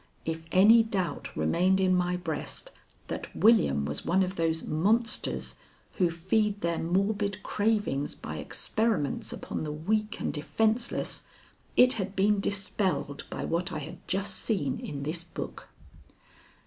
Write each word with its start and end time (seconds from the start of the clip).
If 0.25 0.47
any 0.51 0.81
doubt 0.81 1.29
remained 1.37 1.79
in 1.79 1.93
my 1.93 2.15
breast 2.17 2.71
that 3.07 3.29
William 3.35 3.85
was 3.85 4.03
one 4.03 4.23
of 4.23 4.35
those 4.35 4.63
monsters 4.63 5.57
who 5.97 6.09
feed 6.09 6.61
their 6.61 6.79
morbid 6.79 7.43
cravings 7.43 8.15
by 8.15 8.37
experiments 8.37 9.31
upon 9.31 9.63
the 9.63 9.71
weak 9.71 10.19
and 10.19 10.33
defenceless, 10.33 11.21
it 11.77 11.93
had 12.01 12.15
been 12.15 12.39
dispelled 12.39 13.25
by 13.29 13.45
what 13.45 13.71
I 13.71 13.77
had 13.77 13.99
just 14.07 14.37
seen 14.37 14.79
in 14.79 15.03
this 15.03 15.23
book. 15.23 15.69